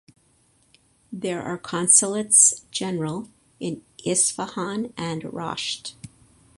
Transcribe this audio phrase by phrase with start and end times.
[1.13, 5.93] There are consulates general in Isfahan and Rasht.